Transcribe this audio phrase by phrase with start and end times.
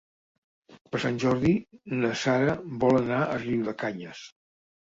[0.95, 1.51] Per Sant Jordi
[1.99, 4.27] na Sara vol anar a Riudecanyes.